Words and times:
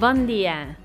Bon 0.00 0.22
dia! 0.24 0.78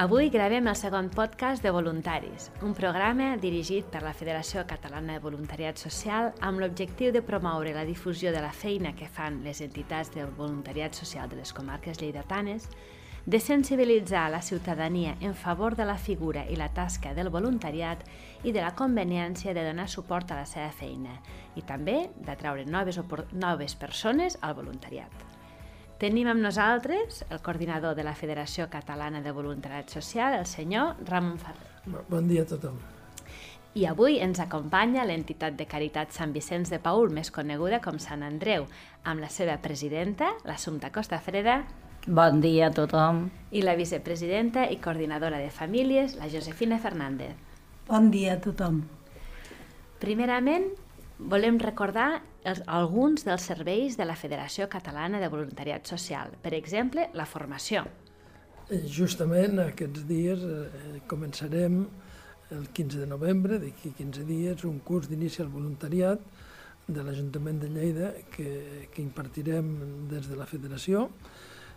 Avui 0.00 0.30
gravem 0.32 0.70
el 0.70 0.76
segon 0.80 1.10
podcast 1.12 1.60
de 1.60 1.68
Voluntaris, 1.74 2.46
un 2.64 2.72
programa 2.72 3.34
dirigit 3.42 3.90
per 3.92 4.00
la 4.00 4.14
Federació 4.16 4.62
Catalana 4.70 5.18
de 5.18 5.20
Voluntariat 5.20 5.76
Social 5.76 6.30
amb 6.40 6.62
l'objectiu 6.62 7.12
de 7.12 7.20
promoure 7.20 7.74
la 7.76 7.84
difusió 7.84 8.32
de 8.32 8.40
la 8.40 8.54
feina 8.62 8.94
que 8.96 9.10
fan 9.12 9.42
les 9.44 9.60
entitats 9.60 10.14
del 10.16 10.32
voluntariat 10.40 10.96
social 10.96 11.28
de 11.28 11.42
les 11.42 11.52
comarques 11.52 12.00
lleidatanes, 12.00 12.70
de 13.26 13.44
sensibilitzar 13.44 14.30
la 14.32 14.40
ciutadania 14.40 15.18
en 15.20 15.34
favor 15.34 15.76
de 15.76 15.84
la 15.84 16.00
figura 16.00 16.48
i 16.48 16.56
la 16.56 16.72
tasca 16.72 17.12
del 17.12 17.28
voluntariat 17.28 18.08
i 18.42 18.56
de 18.56 18.64
la 18.64 18.72
conveniència 18.72 19.52
de 19.52 19.68
donar 19.68 19.90
suport 19.92 20.32
a 20.32 20.40
la 20.40 20.48
seva 20.48 20.72
feina 20.72 21.20
i 21.60 21.60
també 21.60 22.06
d'atraure 22.16 22.64
noves, 22.64 23.04
noves 23.36 23.76
persones 23.76 24.40
al 24.40 24.56
voluntariat. 24.56 25.27
Tenim 25.98 26.28
amb 26.30 26.38
nosaltres 26.38 27.24
el 27.26 27.40
coordinador 27.42 27.96
de 27.98 28.04
la 28.06 28.12
Federació 28.14 28.68
Catalana 28.70 29.18
de 29.18 29.32
Voluntariat 29.34 29.90
Social, 29.90 30.36
el 30.38 30.46
senyor 30.46 30.94
Ramon 31.08 31.40
Ferrer. 31.42 32.04
Bon 32.06 32.28
dia 32.30 32.44
a 32.44 32.46
tothom. 32.46 32.76
I 33.74 33.82
avui 33.90 34.20
ens 34.22 34.38
acompanya 34.38 35.02
l'entitat 35.08 35.56
de 35.58 35.66
caritat 35.66 36.14
Sant 36.14 36.30
Vicenç 36.30 36.70
de 36.70 36.78
Paul, 36.78 37.10
més 37.10 37.32
coneguda 37.34 37.82
com 37.82 37.98
Sant 37.98 38.22
Andreu, 38.22 38.68
amb 39.02 39.24
la 39.24 39.26
seva 39.26 39.58
presidenta, 39.58 40.30
l'Assumpta 40.46 40.92
Costa 40.94 41.18
Freda. 41.18 41.64
Bon 42.06 42.38
dia 42.46 42.70
a 42.70 42.74
tothom. 42.78 43.24
I 43.50 43.66
la 43.66 43.74
vicepresidenta 43.74 44.70
i 44.70 44.78
coordinadora 44.78 45.42
de 45.42 45.50
famílies, 45.50 46.14
la 46.14 46.30
Josefina 46.30 46.78
Fernández. 46.78 47.34
Bon 47.90 48.12
dia 48.14 48.38
a 48.38 48.40
tothom. 48.46 48.84
Primerament, 49.98 50.70
volem 51.18 51.58
recordar 51.58 52.22
els, 52.46 52.62
alguns 52.66 53.24
dels 53.26 53.46
serveis 53.50 53.96
de 53.98 54.06
la 54.06 54.16
Federació 54.16 54.68
Catalana 54.70 55.20
de 55.20 55.30
Voluntariat 55.32 55.86
Social. 55.86 56.36
Per 56.42 56.54
exemple, 56.54 57.08
la 57.14 57.26
formació. 57.26 57.84
Eh, 58.68 58.84
justament 58.92 59.58
aquests 59.62 60.04
dies 60.08 60.44
eh, 60.44 61.00
començarem 61.10 61.82
el 62.54 62.68
15 62.72 63.02
de 63.02 63.08
novembre, 63.08 63.58
d'aquí 63.60 63.92
15 63.96 64.24
dies, 64.28 64.64
un 64.64 64.78
curs 64.80 65.08
d'inici 65.08 65.42
al 65.42 65.52
voluntariat 65.52 66.22
de 66.88 67.04
l'Ajuntament 67.04 67.58
de 67.60 67.68
Lleida 67.68 68.12
que, 68.32 68.88
que 68.94 69.02
impartirem 69.02 70.06
des 70.08 70.30
de 70.30 70.38
la 70.38 70.46
Federació. 70.48 71.08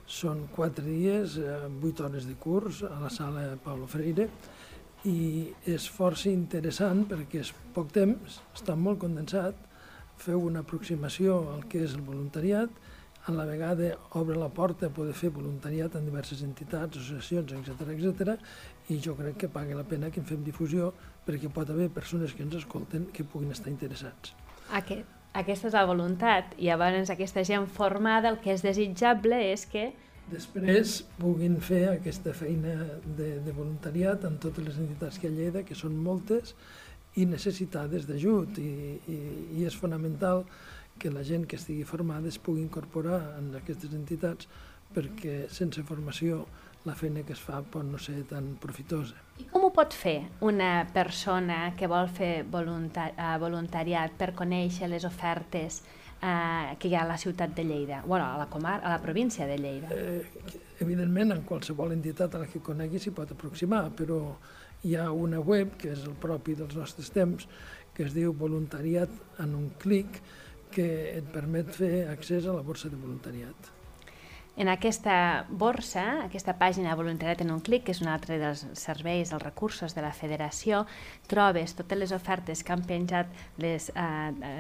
Són 0.08 0.46
quatre 0.54 0.86
dies, 0.86 1.38
eh, 1.42 1.68
vuit 1.82 2.00
hores 2.00 2.28
de 2.30 2.38
curs 2.40 2.84
a 2.88 2.98
la 3.02 3.12
sala 3.12 3.56
Paulo 3.64 3.90
Freire 3.90 4.30
i 5.08 5.52
és 5.66 5.88
força 5.90 6.30
interessant 6.30 7.06
perquè 7.10 7.42
és 7.42 7.52
poc 7.76 7.92
temps, 7.96 8.40
està 8.54 8.76
molt 8.78 9.02
condensat, 9.02 9.58
feu 10.22 10.42
una 10.46 10.62
aproximació 10.62 11.40
al 11.56 11.64
que 11.70 11.82
és 11.86 11.96
el 11.98 12.04
voluntariat, 12.06 12.70
a 13.26 13.32
la 13.32 13.46
vegada 13.46 13.92
obre 14.18 14.38
la 14.38 14.50
porta 14.50 14.88
a 14.88 14.94
poder 14.94 15.14
fer 15.14 15.30
voluntariat 15.30 15.94
en 15.98 16.06
diverses 16.08 16.42
entitats, 16.42 16.98
associacions, 16.98 17.54
etc 17.54 17.92
etc. 17.94 18.38
i 18.90 18.98
jo 18.98 19.14
crec 19.18 19.38
que 19.44 19.50
paga 19.50 19.78
la 19.78 19.86
pena 19.86 20.10
que 20.10 20.22
en 20.22 20.26
fem 20.26 20.44
difusió 20.44 20.92
perquè 21.26 21.52
pot 21.54 21.70
haver 21.70 21.92
persones 21.94 22.34
que 22.34 22.42
ens 22.44 22.58
escolten 22.58 23.10
que 23.14 23.24
puguin 23.24 23.54
estar 23.54 23.70
interessats. 23.70 24.34
Aquest, 24.74 25.06
aquesta 25.38 25.70
és 25.70 25.78
la 25.78 25.86
voluntat 25.86 26.56
i 26.58 26.72
llavors 26.72 27.14
aquesta 27.14 27.46
gent 27.46 27.68
formada 27.70 28.32
el 28.32 28.40
que 28.42 28.56
és 28.56 28.66
desitjable 28.66 29.38
és 29.52 29.68
que 29.70 29.92
després 30.30 31.02
puguin 31.20 31.58
fer 31.64 31.86
aquesta 31.90 32.34
feina 32.38 32.76
de, 33.18 33.34
de 33.44 33.54
voluntariat 33.56 34.24
en 34.28 34.38
totes 34.44 34.68
les 34.68 34.78
entitats 34.84 35.18
que 35.20 35.28
hi 35.28 35.32
ha 35.32 35.34
a 35.34 35.38
Lleida, 35.40 35.64
que 35.68 35.78
són 35.78 35.98
moltes, 35.98 36.54
i 37.20 37.26
necessitades 37.28 38.08
d'ajut. 38.08 38.60
I, 38.62 38.98
i, 39.12 39.20
I 39.60 39.66
és 39.68 39.76
fonamental 39.76 40.46
que 41.02 41.12
la 41.12 41.24
gent 41.28 41.48
que 41.50 41.58
estigui 41.58 41.84
formada 41.88 42.30
es 42.30 42.38
pugui 42.40 42.62
incorporar 42.64 43.22
en 43.40 43.50
aquestes 43.58 43.96
entitats 43.98 44.48
perquè 44.96 45.46
sense 45.50 45.84
formació 45.88 46.46
la 46.86 46.96
feina 46.98 47.22
que 47.22 47.34
es 47.34 47.42
fa 47.42 47.62
pot 47.62 47.86
no 47.86 48.00
ser 48.02 48.24
tan 48.30 48.56
profitosa. 48.62 49.20
I 49.42 49.46
com 49.52 49.68
ho 49.68 49.72
pot 49.74 49.94
fer 49.94 50.18
una 50.46 50.88
persona 50.94 51.74
que 51.78 51.90
vol 51.90 52.10
fer 52.10 52.44
voluntariat 52.50 54.16
per 54.18 54.32
conèixer 54.38 54.90
les 54.90 55.06
ofertes 55.06 55.82
eh, 56.22 56.78
que 56.80 56.90
hi 56.90 56.96
ha 56.96 57.04
a 57.04 57.10
la 57.12 57.18
ciutat 57.22 57.54
de 57.58 57.66
Lleida, 57.66 58.02
bueno, 58.06 58.26
a 58.26 58.38
la, 58.38 58.48
comar 58.50 58.80
a 58.84 58.90
la 58.90 59.02
província 59.02 59.48
de 59.48 59.58
Lleida? 59.58 59.90
Eh, 59.92 60.26
evidentment, 60.80 61.36
en 61.36 61.44
qualsevol 61.46 61.94
entitat 61.98 62.36
a 62.36 62.44
la 62.46 62.50
que 62.50 62.64
conegui 62.66 63.02
s'hi 63.02 63.14
pot 63.14 63.34
aproximar, 63.36 63.88
però 63.98 64.22
hi 64.86 64.96
ha 64.98 65.12
una 65.12 65.40
web, 65.40 65.76
que 65.78 65.92
és 65.94 66.06
el 66.08 66.18
propi 66.18 66.58
dels 66.58 66.78
nostres 66.78 67.12
temps, 67.14 67.46
que 67.94 68.08
es 68.08 68.16
diu 68.16 68.34
Voluntariat 68.34 69.12
en 69.44 69.54
un 69.58 69.70
clic, 69.82 70.22
que 70.72 70.88
et 71.18 71.28
permet 71.34 71.70
fer 71.76 72.08
accés 72.10 72.48
a 72.48 72.56
la 72.56 72.64
borsa 72.64 72.90
de 72.90 72.98
voluntariat. 72.98 73.72
En 74.60 74.68
aquesta 74.68 75.46
borsa, 75.48 76.26
aquesta 76.26 76.58
pàgina 76.60 76.96
Voluntariat 77.00 77.40
en 77.46 77.54
un 77.54 77.62
clic, 77.64 77.86
que 77.88 77.94
és 77.96 78.02
un 78.04 78.10
altre 78.12 78.36
dels 78.38 78.66
serveis, 78.76 79.32
dels 79.32 79.44
recursos 79.46 79.96
de 79.96 80.04
la 80.04 80.12
federació, 80.12 80.82
trobes 81.32 81.72
totes 81.78 81.98
les 81.98 82.12
ofertes 82.12 82.60
que 82.60 82.76
han 82.76 82.84
penjat 82.84 83.32
les 83.64 83.88
eh, 83.96 84.04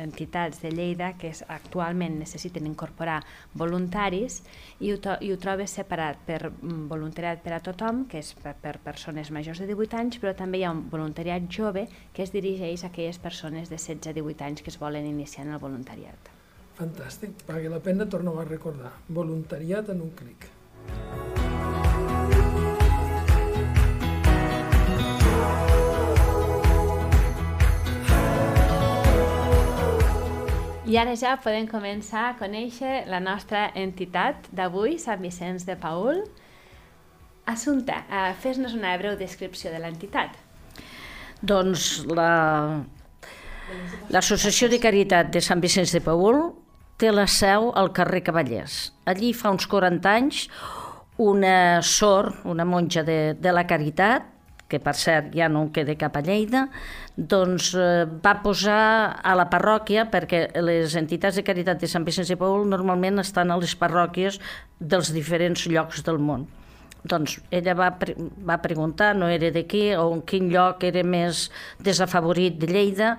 entitats 0.05 0.63
de 0.63 0.71
Lleida 0.71 1.11
que 1.19 1.33
actualment 1.51 2.17
necessiten 2.21 2.71
incorporar 2.71 3.19
voluntaris 3.51 4.39
i 4.79 4.95
ho, 4.95 4.99
i 5.19 5.33
ho 5.33 5.39
trobes 5.43 5.75
separat 5.81 6.23
per 6.25 6.39
mm, 6.47 6.87
voluntariat 6.87 7.43
per 7.43 7.57
a 7.59 7.63
tothom, 7.63 8.05
que 8.07 8.23
és 8.23 8.31
per, 8.39 8.55
per 8.63 8.77
persones 8.79 9.29
majors 9.35 9.59
de 9.59 9.67
18 9.75 10.05
anys, 10.05 10.21
però 10.23 10.31
també 10.39 10.63
hi 10.63 10.69
ha 10.69 10.71
un 10.71 10.85
voluntariat 10.89 11.51
jove 11.51 11.89
que 12.15 12.23
es 12.23 12.31
dirigeix 12.31 12.85
a 12.85 12.93
aquelles 12.93 13.19
persones 13.19 13.67
de 13.67 13.75
16 13.75 14.07
a 14.07 14.19
18 14.21 14.47
anys 14.47 14.63
que 14.63 14.71
es 14.71 14.79
volen 14.79 15.05
iniciar 15.05 15.49
en 15.49 15.59
el 15.59 15.59
voluntariat. 15.59 16.37
Fantàstic, 16.77 17.43
paga 17.47 17.69
la 17.69 17.79
pena 17.83 18.07
tornar 18.09 18.33
a 18.41 18.45
recordar. 18.47 18.91
Voluntariat 19.09 19.89
en 19.93 20.01
un 20.07 20.11
clic. 20.17 20.47
I 30.91 30.97
ara 30.99 31.13
ja 31.15 31.37
podem 31.39 31.67
començar 31.71 32.25
a 32.29 32.37
conèixer 32.39 33.05
la 33.07 33.21
nostra 33.23 33.69
entitat 33.79 34.49
d'avui, 34.51 34.97
Sant 34.99 35.21
Vicenç 35.23 35.63
de 35.67 35.77
Paul. 35.79 36.23
Assumpta, 37.47 38.01
eh, 38.09 38.33
fes-nos 38.43 38.73
una 38.75 38.97
breu 38.99 39.15
descripció 39.15 39.71
de 39.71 39.79
l'entitat. 39.79 40.35
Doncs 41.41 42.03
la, 42.11 42.83
L'Associació 44.11 44.67
de 44.71 44.79
Caritat 44.83 45.31
de 45.31 45.41
Sant 45.43 45.61
Vicenç 45.63 45.93
de 45.95 46.01
Paul 46.03 46.41
té 47.01 47.11
la 47.11 47.25
seu 47.25 47.71
al 47.75 47.91
carrer 47.97 48.21
Cavallers. 48.27 48.91
Allí 49.09 49.33
fa 49.33 49.51
uns 49.53 49.65
40 49.69 50.13
anys 50.13 50.45
una 51.21 51.81
sor, 51.81 52.31
una 52.45 52.65
monja 52.65 53.03
de, 53.03 53.33
de 53.37 53.51
la 53.53 53.65
Caritat, 53.69 54.29
que 54.71 54.79
per 54.79 54.93
cert 54.95 55.33
ja 55.35 55.49
no 55.51 55.65
en 55.65 55.71
queda 55.75 55.97
cap 55.99 56.15
a 56.15 56.23
Lleida, 56.23 56.63
doncs 57.17 57.73
eh, 57.75 58.05
va 58.23 58.37
posar 58.43 58.79
a 59.19 59.35
la 59.35 59.49
parròquia, 59.51 60.07
perquè 60.13 60.45
les 60.63 60.95
entitats 60.95 61.37
de 61.37 61.43
caritat 61.45 61.83
de 61.83 61.89
Sant 61.91 62.07
Vicenç 62.07 62.31
de 62.31 62.39
Paul 62.39 62.63
normalment 62.71 63.19
estan 63.21 63.51
a 63.51 63.59
les 63.59 63.75
parròquies 63.75 64.39
dels 64.79 65.11
diferents 65.13 65.67
llocs 65.67 66.05
del 66.07 66.21
món. 66.23 66.47
Doncs 67.03 67.39
ella 67.51 67.75
va, 67.75 67.91
pre 67.99 68.15
va 68.47 68.61
preguntar, 68.63 69.11
no 69.17 69.27
era 69.27 69.51
d'aquí, 69.51 69.89
o 69.97 70.07
en 70.15 70.21
quin 70.25 70.49
lloc 70.53 70.85
era 70.87 71.03
més 71.03 71.49
desafavorit 71.83 72.59
de 72.61 72.71
Lleida, 72.71 73.15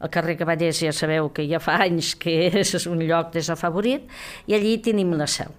el 0.00 0.10
carrer 0.12 0.36
Cavallers 0.40 0.82
ja 0.84 0.92
sabeu 0.96 1.30
que 1.34 1.46
ja 1.48 1.60
fa 1.62 1.80
anys 1.84 2.14
que 2.20 2.48
és 2.62 2.86
un 2.90 3.02
lloc 3.04 3.34
desafavorit 3.34 4.06
i 4.46 4.56
allí 4.56 4.78
tenim 4.84 5.12
la 5.18 5.28
seu. 5.30 5.52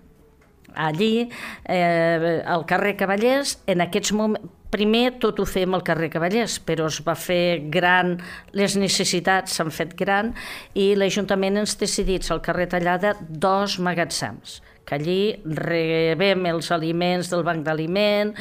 Allí, 0.71 1.27
eh, 1.67 2.41
al 2.47 2.65
carrer 2.65 2.95
Cavallers, 2.95 3.57
en 3.67 3.83
aquests 3.83 4.13
moments, 4.15 4.57
primer 4.71 5.17
tot 5.19 5.41
ho 5.43 5.45
fem 5.45 5.75
al 5.75 5.83
carrer 5.83 6.07
Cavallers, 6.13 6.55
però 6.63 6.87
es 6.87 7.01
va 7.03 7.15
fer 7.19 7.67
gran, 7.73 8.15
les 8.55 8.77
necessitats 8.79 9.57
s'han 9.57 9.71
fet 9.75 9.97
gran 9.99 10.31
i 10.79 10.93
l'Ajuntament 10.95 11.59
ens 11.59 11.75
decidits 11.79 12.31
al 12.31 12.39
carrer 12.45 12.69
Tallada 12.71 13.17
dos 13.19 13.77
magatzems 13.83 14.61
que 14.87 14.97
allí 14.97 15.21
rebem 15.45 16.47
els 16.49 16.71
aliments 16.73 17.29
del 17.31 17.43
banc 17.47 17.63
d'aliment 17.67 18.33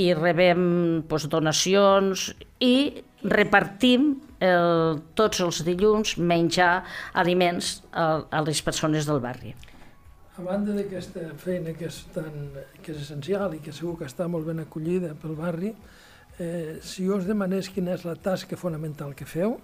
i 0.00 0.08
rebem 0.16 0.62
doncs, 1.06 1.28
donacions 1.30 2.30
i 2.64 3.02
repartim 3.22 4.14
el, 4.42 5.02
tots 5.18 5.42
els 5.44 5.62
dilluns 5.66 6.16
menjar 6.18 6.82
aliments 7.18 7.78
a, 7.92 8.24
a 8.26 8.42
les 8.46 8.62
persones 8.64 9.06
del 9.08 9.22
barri. 9.22 9.54
A 10.32 10.42
banda 10.44 10.72
d'aquesta 10.72 11.34
feina 11.36 11.74
que 11.76 11.90
és, 11.90 11.98
tan, 12.14 12.48
que 12.80 12.94
és 12.94 13.02
essencial 13.04 13.52
i 13.54 13.60
que 13.62 13.74
segur 13.74 13.98
que 14.00 14.08
està 14.08 14.26
molt 14.32 14.48
ben 14.48 14.62
acollida 14.62 15.12
pel 15.20 15.36
barri, 15.36 15.74
eh, 16.40 16.80
si 16.80 17.06
jo 17.06 17.20
us 17.20 17.28
demanés 17.28 17.68
quina 17.70 17.94
és 17.98 18.06
la 18.08 18.16
tasca 18.16 18.56
fonamental 18.56 19.12
que 19.14 19.28
feu, 19.28 19.58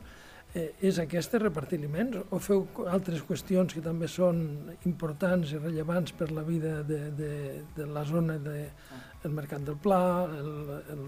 eh, 0.53 0.75
és 0.85 1.01
aquesta, 1.01 1.41
repartir 1.41 1.81
aliments, 1.81 2.21
o 2.31 2.41
feu 2.45 2.67
altres 2.93 3.25
qüestions 3.25 3.73
que 3.73 3.81
també 3.85 4.11
són 4.13 4.43
importants 4.85 5.55
i 5.57 5.63
rellevants 5.63 6.13
per 6.13 6.29
la 6.37 6.45
vida 6.45 6.83
de, 6.85 7.01
de, 7.17 7.33
de 7.77 7.87
la 7.89 8.05
zona 8.05 8.37
de, 8.37 8.59
el 9.25 9.33
Mercat 9.35 9.65
del 9.65 9.81
Pla, 9.81 10.03
el, 10.29 10.53
el, 10.93 11.07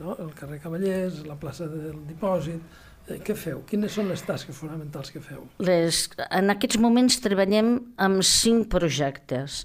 no? 0.00 0.16
el 0.24 0.32
carrer 0.40 0.58
Cavallers, 0.64 1.20
la 1.28 1.36
plaça 1.36 1.68
del 1.68 2.00
Dipòsit, 2.08 2.64
Eh, 2.64 2.91
què 3.08 3.34
feu? 3.34 3.62
Quines 3.68 3.92
són 3.98 4.08
les 4.12 4.22
tasques 4.22 4.56
fonamentals 4.56 5.10
que 5.12 5.22
feu? 5.22 5.44
Les, 5.64 6.04
en 6.30 6.54
aquests 6.54 6.78
moments 6.82 7.18
treballem 7.24 7.74
amb 8.02 8.22
cinc 8.26 8.68
projectes 8.72 9.62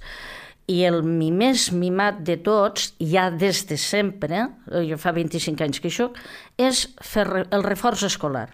i 0.68 0.82
el 0.84 1.00
més 1.06 1.70
mimat 1.72 2.20
de 2.28 2.36
tots, 2.44 2.92
ja 3.00 3.30
des 3.32 3.64
de 3.70 3.78
sempre, 3.80 4.48
eh, 4.72 4.84
jo 4.90 4.98
fa 5.00 5.14
25 5.16 5.64
anys 5.64 5.80
que 5.80 5.92
això, 5.92 6.10
és 6.58 6.88
fer 7.02 7.28
el 7.46 7.64
reforç 7.64 8.08
escolar 8.10 8.50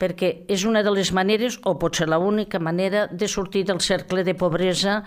perquè 0.00 0.30
és 0.48 0.64
una 0.64 0.80
de 0.82 0.92
les 0.96 1.10
maneres, 1.12 1.58
o 1.68 1.74
potser 1.76 2.06
l'única 2.08 2.58
manera, 2.58 3.06
de 3.06 3.28
sortir 3.28 3.66
del 3.68 3.82
cercle 3.84 4.24
de 4.24 4.34
pobresa, 4.34 5.02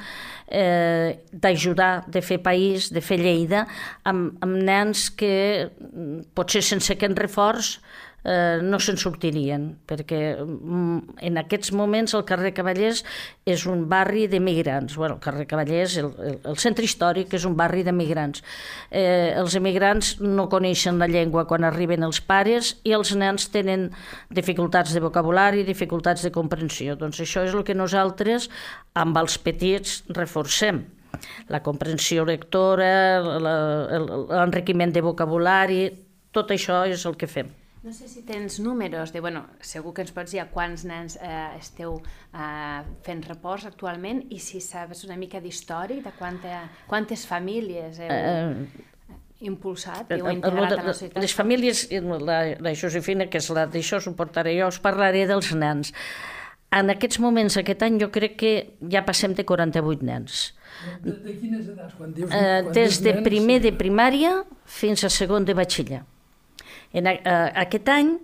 eh, 0.47 1.17
d'ajudar, 1.31 2.05
de 2.07 2.21
fer 2.21 2.37
país, 2.45 2.91
de 2.93 3.01
fer 3.01 3.17
Lleida, 3.17 3.65
amb, 4.05 4.37
amb 4.45 4.61
nens 4.61 5.09
que 5.09 5.33
mm, 5.65 6.29
potser 6.37 6.61
sense 6.61 6.93
aquest 6.93 7.17
reforç 7.17 7.79
eh, 8.23 8.59
no 8.63 8.79
se'n 8.79 8.97
sortirien, 8.99 9.67
perquè 9.87 10.21
mm, 10.39 11.19
en 11.27 11.39
aquests 11.41 11.73
moments 11.75 12.15
el 12.17 12.25
carrer 12.27 12.53
Cavallers 12.55 13.03
és 13.45 13.65
un 13.69 13.85
barri 13.91 14.27
de 14.31 14.39
migrants. 14.43 14.95
Bueno, 14.95 15.17
el 15.19 15.23
carrer 15.23 15.47
Cavallers, 15.49 15.97
el, 16.01 16.09
el, 16.23 16.39
el 16.53 16.57
centre 16.61 16.87
històric, 16.87 17.33
és 17.35 17.47
un 17.49 17.57
barri 17.59 17.83
de 17.83 17.93
migrants. 17.95 18.43
Eh, 18.89 19.33
els 19.37 19.57
emigrants 19.59 20.15
no 20.23 20.47
coneixen 20.51 20.99
la 21.01 21.09
llengua 21.11 21.45
quan 21.49 21.67
arriben 21.67 22.03
els 22.07 22.21
pares 22.23 22.75
i 22.83 22.95
els 22.95 23.13
nens 23.19 23.49
tenen 23.53 23.89
dificultats 24.31 24.95
de 24.95 25.03
vocabulari, 25.03 25.67
dificultats 25.67 26.23
de 26.23 26.31
comprensió. 26.31 26.97
Doncs 26.99 27.21
això 27.23 27.45
és 27.47 27.53
el 27.53 27.65
que 27.67 27.77
nosaltres, 27.77 28.49
amb 28.95 29.17
els 29.19 29.37
petits, 29.37 30.01
reforcem 30.13 30.83
la 31.53 31.61
comprensió 31.63 32.25
lectora, 32.25 33.21
l'enriquiment 33.21 34.91
de 34.91 35.03
vocabulari, 35.05 35.83
tot 36.33 36.51
això 36.51 36.83
és 36.89 37.05
el 37.05 37.19
que 37.19 37.29
fem. 37.29 37.51
No 37.83 37.91
sé 37.91 38.07
si 38.07 38.21
tens 38.23 38.61
números 38.63 39.11
de, 39.11 39.19
bueno, 39.19 39.43
segur 39.59 39.91
que 39.93 40.05
ens 40.05 40.13
pots 40.15 40.31
dir 40.31 40.39
a 40.39 40.45
quants 40.47 40.85
nens 40.87 41.17
eh, 41.19 41.57
esteu 41.59 41.97
eh, 41.99 42.79
fent 43.03 43.23
repòs 43.27 43.65
actualment 43.67 44.21
i 44.31 44.39
si 44.39 44.61
sabes 44.63 45.03
una 45.03 45.17
mica 45.19 45.41
d'històric 45.43 45.99
de 46.05 46.13
quanta, 46.15 46.61
quantes 46.87 47.25
famílies 47.27 47.99
heu 47.99 48.13
eh, 48.15 48.85
impulsat 49.43 50.13
i 50.15 50.21
heu 50.21 50.31
integrat 50.31 50.77
a 50.77 50.77
la 50.79 50.93
societat. 50.93 51.19
Les 51.25 51.35
famílies, 51.35 51.83
la, 52.23 52.37
la 52.63 52.73
Josefina, 52.73 53.27
que 53.27 53.43
és 53.43 53.51
la 53.51 53.67
d'això, 53.67 53.99
s'ho 53.99 54.15
portaré 54.15 54.55
jo, 54.61 54.71
us 54.71 54.79
parlaré 54.79 55.25
dels 55.27 55.51
nens. 55.51 55.91
En 56.73 56.87
aquests 56.89 57.19
moments, 57.19 57.59
aquest 57.59 57.83
any, 57.83 57.99
jo 57.99 58.07
crec 58.15 58.39
que 58.39 58.53
ja 58.95 59.03
passem 59.03 59.35
de 59.35 59.43
48 59.45 60.07
nens. 60.07 60.53
De, 61.03 61.19
de 61.19 61.35
quines 61.35 61.67
edats? 61.67 61.99
Quan 61.99 62.15
dius, 62.15 62.31
eh, 62.31 62.63
quan 62.63 62.73
des 62.79 63.03
de 63.03 63.17
nens... 63.19 63.27
primer 63.27 63.59
de 63.67 63.75
primària 63.75 64.37
fins 64.79 65.03
a 65.03 65.11
segon 65.11 65.43
de 65.43 65.59
batxiller. 65.59 66.05
En 66.93 67.09
a, 67.09 67.15
aquest 67.65 67.89
any 67.89 68.15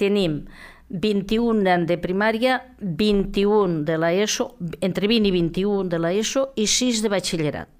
tenim 0.00 0.42
21 0.88 1.62
nens 1.64 1.88
de 1.88 1.96
primària, 2.00 2.60
21 2.80 3.82
de 3.88 3.96
l'ESO, 3.98 4.50
entre 4.84 5.08
20 5.10 5.30
i 5.30 5.32
21 5.34 5.88
de 5.92 6.00
l'ESO 6.00 6.50
i 6.60 6.66
6 6.70 7.02
de 7.04 7.10
batxillerat. 7.12 7.70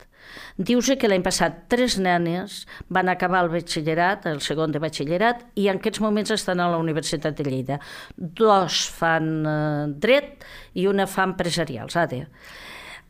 Dius 0.54 0.88
que 0.98 1.08
l'any 1.10 1.22
passat 1.22 1.64
tres 1.70 1.96
nenes 1.98 2.60
van 2.94 3.10
acabar 3.10 3.42
el 3.44 3.50
batxillerat, 3.50 4.26
el 4.30 4.40
segon 4.42 4.74
de 4.74 4.80
batxillerat, 4.82 5.42
i 5.58 5.66
en 5.70 5.80
aquests 5.80 6.02
moments 6.02 6.30
estan 6.34 6.62
a 6.62 6.68
la 6.70 6.78
Universitat 6.78 7.34
de 7.34 7.46
Lleida. 7.48 7.80
Dos 8.16 8.84
fan 8.94 9.32
eh, 9.42 9.88
dret 10.06 10.46
i 10.78 10.86
una 10.90 11.08
fa 11.10 11.26
empresarials, 11.26 11.98
ADE 11.98 12.24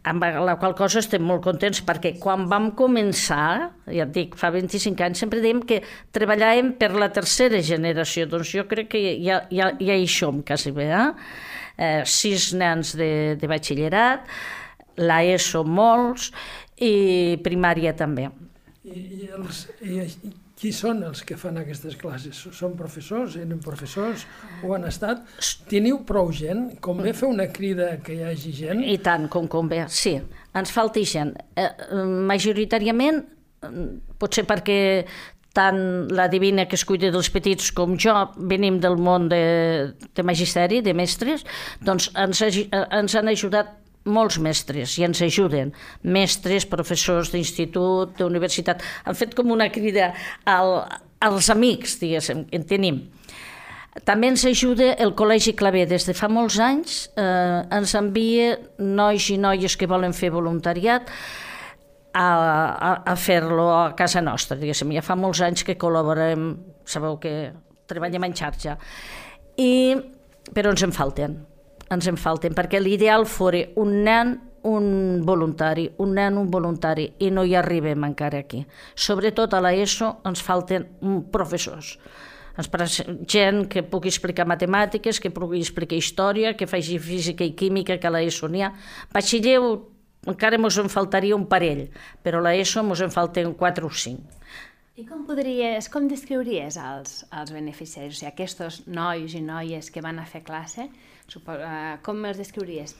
amb 0.05 0.25
la 0.45 0.57
qual 0.61 0.75
cosa 0.77 1.01
estem 1.01 1.25
molt 1.25 1.43
contents 1.47 1.81
perquè 1.87 2.15
quan 2.21 2.45
vam 2.51 2.71
començar, 2.77 3.71
ja 3.89 4.05
et 4.05 4.13
dic, 4.13 4.37
fa 4.37 4.51
25 4.53 5.01
anys, 5.07 5.23
sempre 5.25 5.41
dèiem 5.41 5.63
que 5.65 5.81
treballàvem 6.15 6.75
per 6.81 6.93
la 6.99 7.09
tercera 7.15 7.63
generació, 7.65 8.29
doncs 8.29 8.53
jo 8.53 8.67
crec 8.69 8.93
que 8.93 9.03
ja, 9.25 9.41
ja, 9.55 9.71
ja 9.81 9.97
hi 9.97 10.07
som 10.11 10.43
quasi 10.45 10.75
bé, 10.77 10.91
eh? 10.93 11.09
eh 11.79 12.03
sis 12.05 12.53
nens 12.53 12.93
de, 13.01 13.11
de 13.41 13.51
batxillerat, 13.51 14.29
l'ESO 15.01 15.65
molts 15.65 16.31
i 16.85 17.41
primària 17.43 17.95
també. 17.97 18.29
I, 18.85 19.01
i, 19.01 19.29
els, 19.33 19.67
i, 19.81 20.35
qui 20.59 20.71
són 20.75 21.03
els 21.07 21.25
que 21.27 21.37
fan 21.39 21.59
aquestes 21.61 21.97
classes? 21.99 22.39
Són 22.55 22.77
professors, 22.79 23.37
eren 23.41 23.61
professors 23.63 24.25
o 24.63 24.75
han 24.77 24.87
estat? 24.89 25.25
Teniu 25.71 26.03
prou 26.07 26.31
gent? 26.35 26.69
Convé 26.85 27.15
fer 27.17 27.29
una 27.31 27.49
crida 27.53 27.95
que 28.05 28.17
hi 28.17 28.25
hagi 28.29 28.55
gent? 28.55 28.83
I 28.87 28.99
tant, 29.03 29.29
com 29.33 29.51
convé, 29.51 29.85
sí. 29.91 30.17
Ens 30.55 30.75
falta 30.75 31.03
gent. 31.11 31.35
Eh, 31.59 31.71
majoritàriament, 32.31 33.25
potser 34.21 34.45
perquè 34.47 34.81
tant 35.55 36.09
la 36.11 36.27
divina 36.29 36.67
que 36.67 36.75
es 36.75 36.83
cuida 36.87 37.13
dels 37.15 37.31
petits 37.31 37.71
com 37.77 37.95
jo 38.01 38.15
venim 38.51 38.81
del 38.83 38.99
món 38.99 39.29
de, 39.31 39.95
de 40.15 40.25
magisteri, 40.27 40.83
de 40.83 40.95
mestres, 40.99 41.47
doncs 41.87 42.11
ens, 42.19 42.43
ens 42.75 43.15
han 43.15 43.31
ajudat 43.31 43.71
molts 44.05 44.39
mestres 44.43 44.99
i 44.99 45.07
ens 45.07 45.23
ajuden, 45.25 45.73
mestres, 46.03 46.67
professors 46.69 47.33
d'institut, 47.33 48.17
d'universitat, 48.19 48.83
han 49.05 49.17
fet 49.19 49.35
com 49.37 49.53
una 49.55 49.71
crida 49.73 50.13
al, 50.49 50.77
als 51.25 51.51
amics, 51.53 51.99
diguéssim, 52.03 52.45
en 52.53 52.67
tenim. 52.69 53.01
També 54.05 54.29
ens 54.33 54.43
ajuda 54.49 54.91
el 54.99 55.13
Col·legi 55.15 55.55
Clavé. 55.55 55.85
Des 55.87 56.03
de 56.09 56.17
fa 56.19 56.27
molts 56.27 56.59
anys 56.59 57.05
eh, 57.15 57.61
ens 57.77 57.95
envia 57.95 58.57
nois 58.83 59.29
i 59.31 59.39
noies 59.39 59.77
que 59.79 59.87
volen 59.87 60.13
fer 60.17 60.33
voluntariat 60.35 61.07
a, 62.11 62.27
a, 62.27 62.91
a 63.13 63.15
fer-lo 63.15 63.69
a 63.71 63.85
casa 63.95 64.23
nostra, 64.23 64.59
diguéssim. 64.59 64.91
Ja 64.99 65.05
fa 65.07 65.15
molts 65.15 65.45
anys 65.47 65.63
que 65.67 65.79
col·laborem, 65.79 66.51
sabeu 66.85 67.21
que 67.23 67.53
treballem 67.87 68.27
en 68.27 68.35
xarxa. 68.35 68.77
I, 69.63 69.95
però 70.51 70.75
ens 70.75 70.83
en 70.83 70.95
falten 70.95 71.39
ens 71.95 72.11
en 72.11 72.19
falten, 72.21 72.55
perquè 72.57 72.81
l'ideal 72.83 73.27
fora 73.31 73.63
un 73.81 74.03
nen 74.05 74.35
un 74.65 75.21
voluntari, 75.25 75.91
un 75.99 76.15
nen 76.17 76.39
un 76.41 76.51
voluntari, 76.51 77.11
i 77.21 77.31
no 77.31 77.45
hi 77.45 77.55
arribem 77.55 78.07
encara 78.07 78.41
aquí. 78.41 78.65
Sobretot 78.97 79.53
a 79.55 79.61
l'ESO 79.61 80.09
ens 80.25 80.43
falten 80.43 80.87
professors. 81.33 81.99
Ens 82.57 82.71
gent 83.29 83.65
que 83.69 83.83
pugui 83.83 84.09
explicar 84.09 84.47
matemàtiques, 84.49 85.21
que 85.21 85.33
pugui 85.35 85.61
explicar 85.61 85.99
història, 85.99 86.55
que 86.57 86.69
faci 86.71 86.99
física 86.99 87.45
i 87.45 87.53
química, 87.53 87.99
que 87.99 88.09
a 88.09 88.15
l'ESO 88.15 88.49
n'hi 88.49 88.65
ha. 88.65 88.73
Batxiller 89.13 89.59
encara 90.31 90.57
ens 90.57 90.79
en 90.81 90.89
faltaria 90.89 91.37
un 91.37 91.45
parell, 91.51 91.89
però 92.23 92.41
a 92.41 92.49
l'ESO 92.49 92.81
ens 92.87 93.05
en 93.05 93.13
falten 93.13 93.53
quatre 93.59 93.85
o 93.85 93.91
cinc. 93.91 94.23
I 94.95 95.03
com 95.05 95.25
podries, 95.27 95.91
com 95.91 96.07
descriuries 96.07 96.79
els, 96.79 97.25
els 97.35 97.51
beneficiaris, 97.51 98.15
o 98.15 98.21
sigui, 98.21 98.31
aquests 98.31 98.85
nois 98.87 99.35
i 99.35 99.43
noies 99.43 99.91
que 99.91 100.01
van 100.01 100.23
a 100.23 100.25
fer 100.25 100.45
classe, 100.47 100.87
Uh, 101.35 101.97
com 102.05 102.21
els 102.29 102.39
descriuries? 102.39 102.95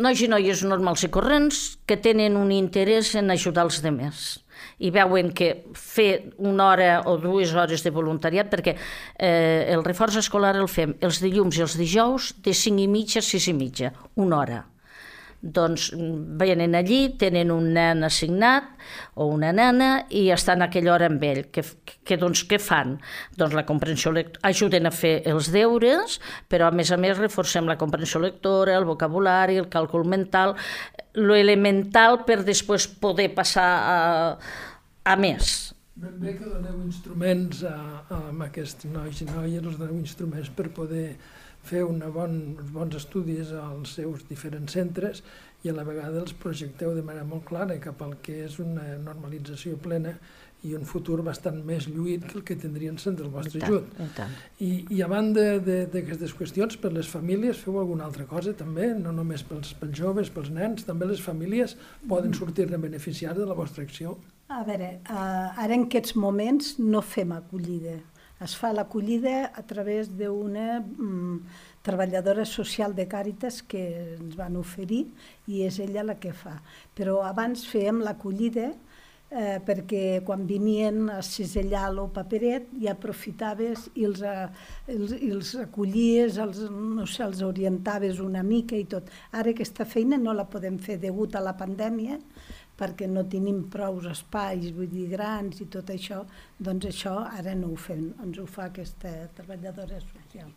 Nois 0.00 0.20
i 0.24 0.28
noies 0.30 0.62
normals 0.64 1.02
i 1.04 1.10
corrents 1.12 1.58
que 1.84 1.98
tenen 2.00 2.38
un 2.40 2.52
interès 2.54 3.12
en 3.20 3.34
ajudar 3.34 3.66
els 3.68 3.82
demés 3.84 4.38
i 4.80 4.90
veuen 4.92 5.28
que 5.36 5.50
fer 5.76 6.32
una 6.38 6.70
hora 6.70 6.88
o 7.08 7.18
dues 7.20 7.52
hores 7.52 7.84
de 7.84 7.92
voluntariat, 7.92 8.48
perquè 8.52 8.74
eh, 8.76 9.68
el 9.72 9.84
reforç 9.84 10.18
escolar 10.20 10.54
el 10.56 10.68
fem 10.68 10.94
els 11.04 11.20
dilluns 11.20 11.56
i 11.58 11.64
els 11.64 11.76
dijous 11.80 12.34
de 12.44 12.56
5 12.56 12.84
i 12.84 12.88
mitja 12.88 13.20
a 13.20 13.28
6 13.28 13.48
i 13.52 13.56
mitja, 13.56 13.92
una 14.20 14.40
hora 14.40 14.60
doncs 15.40 15.88
venen 16.40 16.74
allí, 16.76 17.16
tenen 17.18 17.50
un 17.54 17.70
nen 17.72 18.04
assignat 18.04 18.66
o 19.14 19.26
una 19.32 19.52
nena 19.56 19.90
i 20.12 20.26
estan 20.34 20.60
a 20.60 20.68
aquella 20.68 20.92
hora 20.94 21.08
amb 21.08 21.24
ell. 21.24 21.46
Que, 21.54 21.64
que, 22.04 22.18
doncs, 22.20 22.44
què 22.48 22.60
fan? 22.60 22.98
Doncs 23.40 23.56
la 23.56 23.64
comprensió 23.68 24.12
lectora, 24.12 24.42
ajuden 24.50 24.90
a 24.90 24.94
fer 24.94 25.14
els 25.30 25.50
deures, 25.54 26.18
però 26.52 26.68
a 26.68 26.76
més 26.76 26.92
a 26.92 27.00
més 27.00 27.16
reforcem 27.18 27.68
la 27.70 27.78
comprensió 27.80 28.20
lectora, 28.20 28.76
el 28.76 28.88
vocabulari, 28.88 29.56
el 29.60 29.70
càlcul 29.72 30.04
mental, 30.04 30.56
lo 31.16 31.34
elemental 31.34 32.24
per 32.28 32.42
després 32.44 32.86
poder 33.00 33.30
passar 33.34 33.70
a, 33.80 33.98
a 35.04 35.16
més. 35.16 35.72
Ben 36.00 36.14
bé 36.20 36.32
que 36.36 36.48
doneu 36.48 36.78
instruments 36.84 37.64
a, 37.68 37.76
a, 38.08 38.20
a 38.30 38.46
aquests 38.46 38.86
nois 38.92 39.18
i 39.20 39.26
noies, 39.28 39.60
els 39.60 39.76
doneu 39.76 39.98
instruments 40.00 40.48
per 40.56 40.70
poder 40.72 41.10
fer 41.66 41.84
una 41.84 42.08
bon, 42.12 42.36
uns 42.58 42.72
bons 42.74 42.96
estudis 42.96 43.52
als 43.52 43.96
seus 43.98 44.24
diferents 44.28 44.76
centres 44.78 45.22
i 45.62 45.70
a 45.70 45.76
la 45.76 45.84
vegada 45.84 46.22
els 46.22 46.32
projecteu 46.40 46.94
de 46.96 47.02
manera 47.04 47.26
molt 47.28 47.44
clara 47.48 47.76
cap 47.82 48.00
al 48.02 48.16
que 48.24 48.44
és 48.46 48.58
una 48.62 48.94
normalització 49.02 49.76
plena 49.82 50.16
i 50.64 50.74
un 50.76 50.84
futur 50.84 51.20
bastant 51.24 51.60
més 51.64 51.86
lluït 51.88 52.26
que 52.28 52.36
el 52.38 52.42
que 52.44 52.56
tindrien 52.60 52.98
sense 53.00 53.24
el 53.24 53.30
vostre 53.32 53.60
I 53.60 53.62
tant, 53.62 53.70
ajut. 53.70 53.94
I, 53.96 54.08
tant. 54.16 54.34
I, 54.66 54.70
I 54.96 55.00
a 55.04 55.08
banda 55.08 55.44
d'aquestes 55.64 56.34
qüestions, 56.36 56.76
per 56.80 56.92
les 56.92 57.08
famílies 57.08 57.62
feu 57.64 57.78
alguna 57.80 58.04
altra 58.08 58.26
cosa 58.28 58.52
també, 58.56 58.90
no 58.98 59.14
només 59.16 59.44
pels, 59.46 59.72
pels 59.80 59.96
joves, 59.96 60.32
pels 60.34 60.52
nens, 60.52 60.84
també 60.88 61.08
les 61.08 61.22
famílies 61.24 61.76
poden 62.08 62.36
sortir-ne 62.36 62.80
beneficiar 62.80 63.32
de 63.38 63.48
la 63.48 63.56
vostra 63.56 63.86
acció? 63.88 64.18
A 64.50 64.64
veure, 64.66 64.96
uh, 65.06 65.62
ara 65.62 65.76
en 65.76 65.86
aquests 65.86 66.16
moments 66.18 66.74
no 66.82 67.00
fem 67.06 67.32
acollida, 67.32 67.96
es 68.44 68.54
fa 68.56 68.72
l'acollida 68.72 69.50
a 69.52 69.62
través 69.68 70.08
d'una 70.16 70.80
mm, 70.80 71.40
treballadora 71.84 72.44
social 72.48 72.94
de 72.96 73.06
Càritas 73.08 73.60
que 73.62 73.82
ens 74.16 74.36
van 74.36 74.56
oferir 74.60 75.06
i 75.48 75.64
és 75.66 75.80
ella 75.80 76.06
la 76.12 76.16
que 76.20 76.32
fa. 76.36 76.58
Però 76.96 77.20
abans 77.26 77.66
fèiem 77.68 78.00
l'acollida 78.04 78.70
eh, 79.30 79.58
perquè 79.64 80.20
quan 80.26 80.44
venien 80.46 81.08
a 81.14 81.20
cisellar 81.22 81.86
el 81.90 82.00
paperet 82.14 82.68
ja 82.82 82.94
aprofitaves 82.96 83.88
i 83.94 84.06
els, 84.08 84.22
eh, 84.26 84.48
els, 84.90 85.14
els 85.16 85.54
acollies, 85.64 86.38
els, 86.42 86.64
no 86.70 87.06
sé, 87.06 87.24
els 87.24 87.42
orientaves 87.46 88.20
una 88.24 88.42
mica 88.42 88.76
i 88.76 88.86
tot. 88.90 89.10
Ara 89.32 89.54
aquesta 89.54 89.86
feina 89.86 90.18
no 90.18 90.34
la 90.36 90.48
podem 90.50 90.78
fer 90.82 90.98
degut 91.02 91.36
a 91.36 91.44
la 91.44 91.56
pandèmia, 91.56 92.18
perquè 92.80 93.08
no 93.10 93.26
tenim 93.28 93.66
prou 93.72 94.00
espais, 94.10 94.70
vull 94.76 94.88
dir, 94.92 95.06
grans 95.12 95.60
i 95.60 95.68
tot 95.76 95.92
això, 95.92 96.22
doncs 96.58 96.88
això 96.94 97.18
ara 97.28 97.54
no 97.58 97.74
ho 97.74 97.78
fem, 97.88 98.08
ens 98.24 98.40
ho 98.40 98.48
fa 98.48 98.70
aquesta 98.70 99.14
treballadora 99.36 100.00
social 100.08 100.50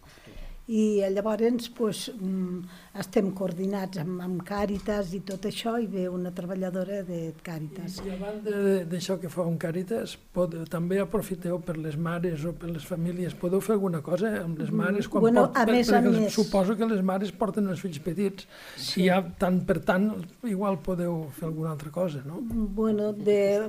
i 0.67 1.03
llavors 1.11 1.67
pues, 1.75 2.05
mm, 2.15 2.61
estem 3.01 3.33
coordinats 3.35 3.99
amb, 3.99 4.21
amb 4.23 4.43
Càritas 4.47 5.09
i 5.17 5.19
tot 5.27 5.43
això 5.49 5.73
i 5.81 5.89
ve 5.91 6.05
una 6.07 6.31
treballadora 6.31 7.01
de 7.03 7.33
Càritas. 7.43 7.97
I, 7.99 8.07
i 8.07 8.13
a 8.13 8.19
banda 8.21 8.61
d'això 8.87 9.17
que 9.19 9.31
fa 9.33 9.43
un 9.43 9.57
Càritas, 9.59 10.15
pot, 10.35 10.55
també 10.71 11.01
aprofiteu 11.03 11.59
per 11.65 11.75
les 11.75 11.97
mares 11.99 12.45
o 12.47 12.53
per 12.55 12.69
les 12.71 12.85
famílies, 12.87 13.35
podeu 13.35 13.59
fer 13.65 13.75
alguna 13.75 13.99
cosa 14.05 14.31
amb 14.39 14.61
les 14.61 14.71
mares? 14.71 15.09
Quan 15.11 15.25
bueno, 15.25 15.43
port, 15.47 15.59
a 15.59 15.65
per, 15.67 15.75
més, 15.75 15.91
a 15.91 15.99
més. 16.05 16.29
Suposo 16.37 16.77
que 16.79 16.87
les 16.87 17.03
mares 17.03 17.35
porten 17.35 17.67
els 17.67 17.83
fills 17.83 17.99
petits 18.05 18.47
sí. 18.77 19.03
i 19.03 19.09
ja, 19.09 19.19
tant 19.39 19.59
per 19.67 19.81
tant 19.83 20.09
igual 20.47 20.79
podeu 20.85 21.25
fer 21.35 21.49
alguna 21.49 21.73
altra 21.75 21.91
cosa, 21.91 22.23
no? 22.23 22.39
Bueno, 22.39 23.11
de, 23.11 23.67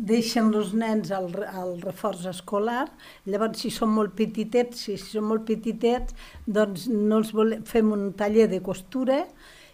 deixen 0.00 0.48
els 0.56 0.72
nens 0.72 1.12
al, 1.12 1.28
al 1.52 1.76
reforç 1.84 2.24
escolar, 2.32 2.86
llavors 3.28 3.60
si 3.60 3.68
són 3.74 3.92
molt 3.92 4.16
petitets, 4.16 4.86
si, 4.86 4.96
si 4.96 5.18
són 5.18 5.28
molt 5.28 5.44
petitets, 5.48 6.21
doncs 6.46 6.88
no 6.92 7.22
els 7.22 7.32
volem, 7.36 7.64
fem 7.68 7.92
un 7.94 8.12
taller 8.18 8.48
de 8.50 8.62
costura 8.64 9.24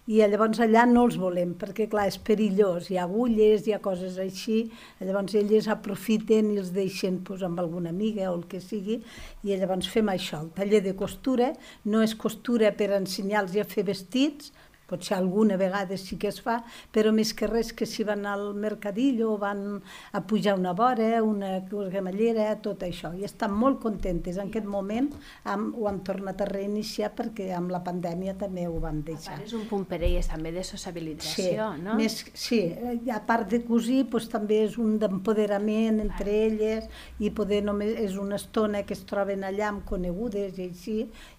i 0.09 0.23
llavors 0.25 0.57
allà 0.65 0.87
no 0.89 1.03
els 1.05 1.19
volem, 1.21 1.51
perquè 1.61 1.85
clar, 1.93 2.07
és 2.09 2.17
perillós, 2.25 2.87
hi 2.89 2.97
ha 2.97 3.05
agulles, 3.05 3.67
hi 3.67 3.75
ha 3.77 3.81
coses 3.85 4.17
així, 4.23 4.63
llavors 5.05 5.35
elles 5.37 5.69
aprofiten 5.69 6.49
i 6.55 6.57
els 6.63 6.71
deixen 6.73 7.19
pues, 7.27 7.43
amb 7.45 7.61
alguna 7.61 7.93
amiga 7.93 8.31
o 8.31 8.39
el 8.39 8.47
que 8.49 8.63
sigui, 8.65 9.03
i 9.45 9.59
llavors 9.61 9.91
fem 9.93 10.09
això, 10.09 10.41
el 10.47 10.55
taller 10.57 10.81
de 10.87 10.95
costura, 10.97 11.51
no 11.85 12.01
és 12.01 12.17
costura 12.17 12.73
per 12.73 12.95
ensenyar-los 12.97 13.59
a 13.61 13.69
fer 13.69 13.85
vestits, 13.91 14.55
potser 14.89 15.19
alguna 15.19 15.59
vegada 15.61 15.97
sí 16.01 16.17
que 16.17 16.31
es 16.33 16.41
fa, 16.41 16.63
però 16.95 17.13
més 17.13 17.35
que 17.37 17.47
res 17.51 17.75
que 17.77 17.87
si 17.87 18.07
van 18.09 18.25
al 18.27 18.55
mercadillo 18.57 19.35
o 19.35 19.39
van 19.39 19.83
a 20.13 20.23
pujar 20.27 20.57
una 20.59 20.73
vora, 20.73 21.23
una 21.23 21.59
camallera, 21.93 22.49
tot 22.65 22.83
això. 22.87 23.13
I 23.15 23.27
estan 23.29 23.53
molt 23.53 23.83
contentes. 23.83 24.39
En 24.39 24.49
aquest 24.49 24.69
moment 24.69 25.11
amb, 25.45 25.77
ho 25.77 25.89
han 25.91 26.01
tornat 26.07 26.41
a 26.41 26.49
reiniciar 26.49 27.13
perquè 27.19 27.51
amb 27.57 27.73
la 27.75 27.83
pandèmia 27.85 28.37
també 28.41 28.67
ho 28.69 28.79
van 28.81 29.03
deixar. 29.05 29.37
A 29.37 29.43
part 29.43 29.49
és 29.51 29.57
un 29.59 29.67
punt 29.69 29.85
per 29.89 30.01
elles 30.01 30.29
també 30.31 30.53
de 30.57 30.65
sociabilització, 30.65 31.69
sí, 31.75 31.85
no? 31.85 31.99
Més, 32.01 32.19
sí, 32.33 32.63
a 33.13 33.21
part 33.29 33.49
de 33.53 33.63
cosir 33.67 34.05
doncs, 34.09 34.31
també 34.33 34.63
és 34.65 34.79
un 34.81 34.97
d'empoderament 35.01 36.01
entre 36.05 36.33
elles 36.47 36.89
i 37.21 37.31
poder 37.35 37.61
només 37.67 37.93
és 38.01 38.17
una 38.21 38.39
estona 38.41 38.85
que 38.87 38.97
es 38.97 39.05
troben 39.09 39.45
allà 39.45 39.69
amb 39.69 39.85
conegudes 39.89 40.59
i 40.59 40.69
així 40.71 40.99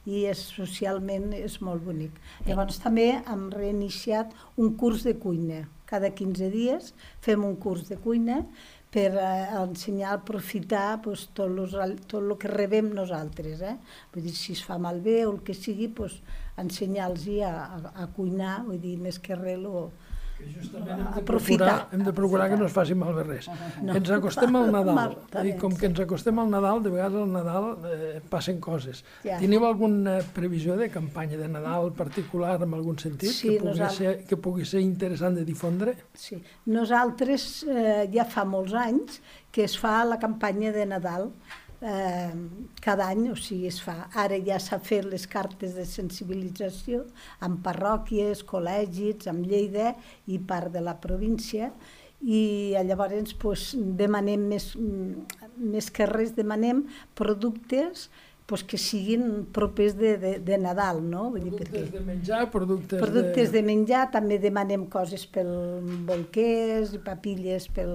i 0.09 0.23
és, 0.29 0.41
socialment 0.55 1.31
és 1.37 1.59
molt 1.65 1.83
bonic. 1.85 2.15
Llavors 2.47 2.79
també 2.81 3.09
amb 3.19 3.38
hem 3.39 3.49
reiniciat 3.53 4.35
un 4.59 4.75
curs 4.79 5.05
de 5.07 5.15
cuina. 5.17 5.63
Cada 5.89 6.11
15 6.13 6.51
dies 6.53 6.91
fem 7.25 7.45
un 7.47 7.55
curs 7.57 7.87
de 7.89 7.97
cuina 8.03 8.43
per 8.93 9.13
eh, 9.13 9.47
ensenyar 9.61 10.11
a 10.11 10.19
aprofitar 10.19 11.01
pues, 11.05 11.27
tot, 11.37 11.49
los, 11.53 11.73
tot 12.09 12.21
el 12.21 12.35
que 12.41 12.51
rebem 12.51 12.91
nosaltres. 12.97 13.63
Eh? 13.65 13.75
Vull 14.13 14.25
dir, 14.25 14.35
si 14.37 14.53
es 14.57 14.63
fa 14.65 14.79
malbé 14.81 15.23
o 15.25 15.33
el 15.35 15.41
que 15.45 15.55
sigui, 15.57 15.89
pues, 15.93 16.19
ensenyar-los 16.59 17.27
a, 17.45 17.53
a, 17.65 17.93
a 18.03 18.07
cuinar, 18.15 18.59
vull 18.67 18.81
dir, 18.81 18.97
més 19.01 19.21
que 19.23 19.37
res, 19.37 19.59
lo, 19.61 19.89
justament 20.47 20.99
hem 20.99 21.13
de, 21.15 21.23
procurar, 21.25 21.75
hem 21.91 22.03
de 22.05 22.13
procurar 22.15 22.47
que 22.51 22.57
no 22.59 22.67
es 22.67 22.73
faci 22.73 22.95
malbé 22.97 23.25
res. 23.27 23.49
No. 23.83 23.95
Ens 23.97 24.11
acostem 24.15 24.55
al 24.59 24.71
Nadal, 24.75 25.15
i 25.45 25.53
com 25.59 25.75
que 25.75 25.89
ens 25.89 26.01
acostem 26.03 26.39
al 26.41 26.49
Nadal, 26.51 26.83
de 26.85 26.93
vegades 26.93 27.19
al 27.21 27.31
Nadal 27.33 27.69
eh, 27.89 28.21
passen 28.31 28.59
coses. 28.63 29.03
Ja. 29.25 29.39
Teniu 29.41 29.65
alguna 29.67 30.19
previsió 30.35 30.77
de 30.79 30.89
campanya 30.93 31.39
de 31.39 31.49
Nadal 31.51 31.91
particular 31.97 32.57
en 32.63 32.75
algun 32.77 32.99
sentit 33.01 33.33
sí, 33.33 33.55
que, 33.55 33.59
pugui 33.59 33.73
nosaltres... 33.73 33.99
ser, 33.99 34.27
que 34.29 34.41
pugui 34.47 34.67
ser 34.69 34.83
interessant 34.85 35.39
de 35.39 35.45
difondre? 35.47 35.95
Sí, 36.15 36.39
nosaltres 36.71 37.49
eh, 37.67 38.05
ja 38.13 38.27
fa 38.29 38.45
molts 38.47 38.75
anys 38.77 39.21
que 39.51 39.65
es 39.65 39.75
fa 39.79 40.03
la 40.05 40.19
campanya 40.21 40.71
de 40.75 40.85
Nadal 40.85 41.31
eh, 41.81 42.33
cada 42.81 43.07
any, 43.07 43.29
o 43.31 43.35
sigui, 43.35 43.67
es 43.69 43.79
fa. 43.83 44.09
Ara 44.19 44.39
ja 44.45 44.59
s'ha 44.59 44.79
fet 44.83 45.07
les 45.07 45.27
cartes 45.27 45.75
de 45.77 45.85
sensibilització 45.87 47.05
amb 47.45 47.63
parròquies, 47.65 48.43
col·legis, 48.47 49.27
amb 49.31 49.47
Lleida 49.47 49.93
i 50.27 50.39
part 50.39 50.73
de 50.73 50.83
la 50.83 50.97
província, 50.99 51.71
i 52.19 52.75
llavors 52.83 53.31
pues, 53.39 53.69
demanem 53.77 54.41
més, 54.51 54.73
més 55.55 55.87
que 55.91 56.07
res, 56.09 56.33
demanem 56.35 56.83
productes 57.15 58.09
pues, 58.49 58.63
que 58.65 58.79
siguin 58.81 59.45
propers 59.53 59.95
de, 59.95 60.17
de, 60.17 60.33
de 60.43 60.57
Nadal, 60.57 60.99
no? 61.05 61.29
Vull 61.31 61.45
dir, 61.45 61.53
productes 61.53 61.85
perquè... 61.85 61.93
de 61.93 62.03
menjar, 62.03 62.41
productes, 62.51 62.99
productes 62.99 63.53
de... 63.53 63.59
de 63.59 63.63
menjar, 63.67 64.03
també 64.11 64.39
demanem 64.41 64.87
coses 64.91 65.23
pel 65.29 65.53
bolquers 66.09 66.97
papilles 67.05 67.69
pel, 67.75 67.93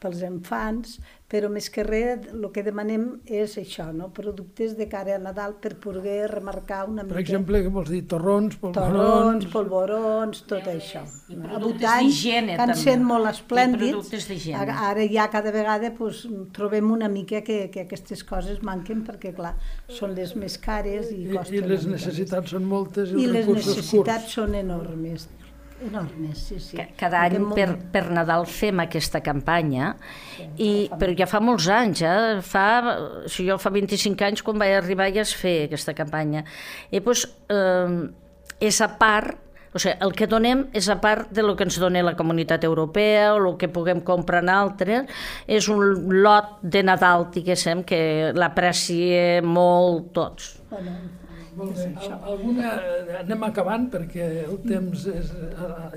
pels 0.00 0.22
infants, 0.26 0.98
però 1.30 1.46
més 1.52 1.68
que 1.70 1.84
res 1.86 2.26
el 2.32 2.46
que 2.54 2.62
demanem 2.66 3.04
és 3.30 3.52
això, 3.60 3.86
no? 3.94 4.08
productes 4.14 4.72
de 4.78 4.88
cara 4.90 5.14
a 5.14 5.20
Nadal 5.22 5.54
per 5.62 5.76
poder 5.82 6.24
remarcar 6.32 6.80
una 6.88 7.04
mica... 7.04 7.14
Per 7.14 7.22
exemple, 7.22 7.60
què 7.62 7.70
vols 7.70 7.90
dir? 7.92 8.00
Torrons, 8.10 8.56
polvorons... 8.58 8.96
Torrons, 8.96 9.48
polvorons, 9.52 10.42
tot 10.50 10.66
I 10.66 10.74
això. 10.74 11.04
I 11.30 11.38
productes 11.38 11.86
d'higiene, 12.00 12.56
també. 12.58 12.74
Que 12.74 12.82
sent 12.82 13.06
molt 13.06 13.30
esplèndids. 13.30 14.48
Ara 14.58 15.06
ja 15.12 15.28
cada 15.30 15.54
vegada 15.54 15.92
pues, 15.98 16.24
trobem 16.56 16.90
una 16.90 17.10
mica 17.12 17.44
que, 17.46 17.60
que 17.70 17.84
aquestes 17.86 18.24
coses 18.26 18.64
manquen 18.66 19.04
perquè, 19.06 19.34
clar, 19.36 19.54
són 20.00 20.16
les 20.18 20.34
més 20.38 20.58
cares 20.58 21.12
i 21.14 21.28
costen... 21.30 21.60
I, 21.60 21.62
i 21.62 21.74
les 21.74 21.86
necessitats 21.90 22.56
són 22.56 22.66
moltes 22.66 23.14
i, 23.14 23.22
i 23.22 23.30
les 23.30 23.46
necessitats 23.46 24.26
curts. 24.26 24.40
són 24.40 24.58
enormes 24.58 25.28
enormes, 25.82 26.38
sí, 26.38 26.58
sí. 26.60 26.78
Cada 26.98 27.22
any 27.26 27.38
per, 27.54 27.68
per 27.92 28.04
Nadal 28.14 28.46
fem 28.50 28.82
aquesta 28.82 29.22
campanya, 29.24 29.94
sí, 30.36 30.46
i, 30.60 30.70
però 31.00 31.14
ja 31.18 31.28
fa 31.30 31.40
molts 31.44 31.68
anys, 31.72 32.02
eh? 32.06 32.40
fa, 32.46 32.64
si 33.30 33.46
jo 33.48 33.58
fa 33.60 33.72
25 33.74 34.26
anys 34.28 34.44
quan 34.46 34.60
vaig 34.60 34.76
arribar 34.78 35.10
ja 35.14 35.24
es 35.24 35.34
feia 35.36 35.68
aquesta 35.68 35.94
campanya. 35.96 36.44
I 36.90 37.02
doncs, 37.04 37.26
eh, 37.52 38.10
és 38.70 38.80
a 38.84 38.90
part, 39.00 39.38
o 39.72 39.78
sigui, 39.78 39.94
el 40.04 40.12
que 40.18 40.26
donem 40.30 40.66
és 40.76 40.88
a 40.90 40.98
part 41.00 41.30
de 41.32 41.44
lo 41.46 41.54
que 41.56 41.64
ens 41.68 41.78
dona 41.80 42.02
la 42.02 42.16
comunitat 42.18 42.64
europea 42.66 43.30
o 43.34 43.38
el 43.38 43.56
que 43.60 43.70
puguem 43.70 44.02
comprar 44.06 44.42
en 44.44 44.50
altres, 44.52 45.22
és 45.46 45.70
un 45.70 46.10
lot 46.20 46.58
de 46.62 46.82
Nadal, 46.86 47.30
diguéssim, 47.34 47.84
que 47.86 48.02
l'aprecia 48.36 49.40
molt 49.46 50.10
tots. 50.16 50.56
Bueno, 50.70 50.98
molt 51.56 51.76
bé. 51.76 51.86
Alguna, 52.32 52.72
anem 53.20 53.46
acabant 53.46 53.86
perquè 53.92 54.26
el 54.44 54.58
temps 54.64 55.06
és, 55.12 55.32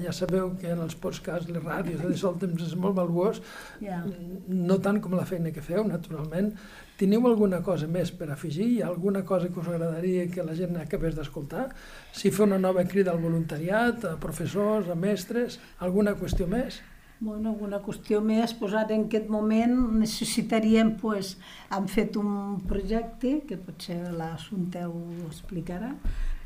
ja 0.03 0.13
sabeu 0.15 0.53
que 0.59 0.71
en 0.73 0.83
els 0.85 0.95
podcasts, 0.99 1.49
les 1.51 1.63
ràdios, 1.63 2.03
això 2.07 2.33
el 2.33 2.39
temps 2.43 2.63
és 2.67 2.77
molt 2.79 2.97
valuós, 2.99 3.41
yeah. 3.83 4.01
no 4.47 4.79
tant 4.83 5.01
com 5.03 5.17
la 5.17 5.27
feina 5.29 5.53
que 5.55 5.63
feu, 5.65 5.83
naturalment. 5.87 6.53
Teniu 6.99 7.25
alguna 7.25 7.63
cosa 7.65 7.87
més 7.89 8.11
per 8.13 8.29
afegir? 8.31 8.67
Hi 8.69 8.81
ha 8.83 8.87
alguna 8.91 9.23
cosa 9.25 9.49
que 9.49 9.59
us 9.59 9.67
agradaria 9.67 10.27
que 10.31 10.45
la 10.45 10.53
gent 10.57 10.77
acabés 10.79 11.17
d'escoltar? 11.17 11.67
Si 12.13 12.31
fa 12.31 12.45
una 12.45 12.61
nova 12.61 12.85
crida 12.85 13.11
al 13.11 13.21
voluntariat, 13.23 14.05
a 14.05 14.15
professors, 14.21 14.89
a 14.93 14.95
mestres, 14.95 15.59
alguna 15.81 16.13
qüestió 16.19 16.47
més? 16.47 16.83
Bueno, 17.19 17.53
alguna 17.53 17.79
qüestió 17.79 18.19
més, 18.25 18.51
pues 18.59 18.73
ara 18.75 18.95
en 18.95 19.05
aquest 19.07 19.29
moment 19.31 19.75
necessitaríem, 19.99 20.95
pues, 20.99 21.37
hem 21.71 21.85
fet 21.87 22.17
un 22.19 22.59
projecte, 22.67 23.37
que 23.47 23.57
potser 23.57 23.99
l'Assumpte 24.11 24.83
ho 24.89 25.03
explicarà 25.29 25.93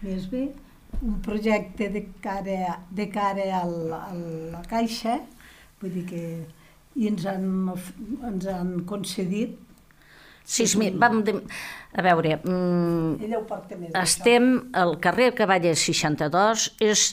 més 0.04 0.28
bé, 0.30 0.48
un 1.02 1.18
projecte 1.26 1.90
de 1.94 2.04
cara, 2.22 2.78
de 2.92 3.08
cara 3.10 3.48
al, 3.62 3.76
a 3.94 4.14
la 4.54 4.62
caixa, 4.70 5.18
vull 5.82 5.96
dir 5.98 6.06
que 6.12 6.24
i 6.98 7.10
ens 7.10 7.26
han, 7.30 7.48
ens 8.26 8.48
han 8.50 8.78
concedit 8.90 9.64
Sí, 10.48 10.64
sí, 10.64 10.80
vam 10.96 11.26
de... 11.28 11.34
A 12.00 12.04
veure, 12.06 12.38
mm, 12.40 13.18
Ella 13.26 13.42
ho 13.42 13.44
porta 13.50 13.76
més, 13.76 13.92
estem 14.00 14.46
al 14.80 14.94
carrer 15.04 15.34
Cavalles 15.36 15.82
62, 15.84 16.70
és 16.88 17.10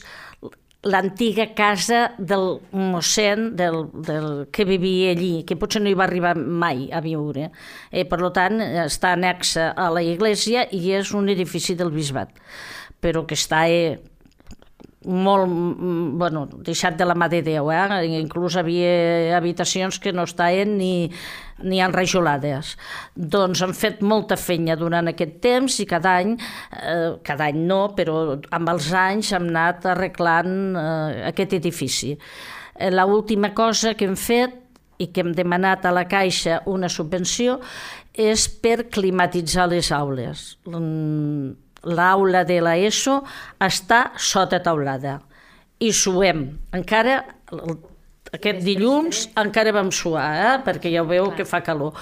l'antiga 0.85 1.47
casa 1.57 2.11
del 2.17 2.59
mossèn 2.71 3.55
del, 3.57 3.87
del, 4.05 4.27
que 4.53 4.65
vivia 4.69 5.11
allí, 5.15 5.43
que 5.47 5.57
potser 5.57 5.81
no 5.81 5.89
hi 5.89 5.97
va 5.97 6.05
arribar 6.05 6.35
mai 6.37 6.87
a 6.93 7.01
viure. 7.01 7.49
Eh, 7.91 8.05
per 8.05 8.21
tant, 8.35 8.61
està 8.85 9.15
anexa 9.15 9.71
a 9.73 9.89
la 9.93 10.05
iglesia 10.05 10.67
i 10.71 10.93
és 10.93 11.13
un 11.17 11.31
edifici 11.33 11.75
del 11.75 11.93
bisbat, 11.95 12.29
però 13.01 13.25
que 13.25 13.37
està 13.37 13.65
eh, 13.69 13.97
molt, 15.05 15.47
mm, 15.47 16.17
bueno, 16.17 16.45
deixat 16.65 16.97
de 16.97 17.05
la 17.05 17.15
mà 17.15 17.29
de 17.29 17.41
Déu, 17.41 17.71
eh? 17.71 18.05
inclús 18.19 18.55
havia 18.55 19.37
habitacions 19.37 19.99
que 19.99 20.13
no 20.13 20.23
estaven 20.23 20.77
ni, 20.77 21.11
ni 21.63 21.79
enrajolades. 21.81 22.75
Doncs 23.15 23.61
han 23.61 23.73
fet 23.73 24.01
molta 24.01 24.35
feina 24.35 24.75
durant 24.75 25.07
aquest 25.07 25.39
temps 25.41 25.79
i 25.79 25.85
cada 25.85 26.17
any, 26.21 26.35
eh, 26.81 27.15
cada 27.23 27.45
any 27.45 27.63
no, 27.67 27.95
però 27.95 28.39
amb 28.51 28.69
els 28.69 28.91
anys 28.91 29.31
hem 29.33 29.49
anat 29.53 29.85
arreglant 29.85 30.75
eh, 30.75 31.29
aquest 31.31 31.53
edifici. 31.53 32.17
Eh, 32.75 32.91
L'última 32.91 33.53
cosa 33.53 33.93
que 33.93 34.05
hem 34.05 34.15
fet 34.15 34.61
i 34.97 35.07
que 35.11 35.21
hem 35.21 35.33
demanat 35.35 35.85
a 35.85 35.91
la 35.91 36.05
Caixa 36.07 36.61
una 36.71 36.89
subvenció 36.89 37.59
és 38.15 38.47
per 38.47 38.87
climatitzar 38.89 39.67
les 39.67 39.91
aules. 39.91 40.55
L'aula 41.85 42.43
de 42.47 42.59
l'ESO 42.65 43.19
està 43.61 44.11
sota 44.17 44.61
taulada 44.65 45.19
i 45.79 45.91
suem. 45.93 46.47
Encara 46.73 47.19
aquest 48.35 48.61
dilluns 48.65 49.25
encara 49.39 49.73
vam 49.75 49.91
suar, 49.93 50.27
eh? 50.35 50.53
perquè 50.65 50.91
ja 50.93 51.03
ho 51.03 51.07
veu 51.09 51.29
Clar. 51.29 51.37
que 51.37 51.45
fa 51.47 51.61
calor. 51.65 51.95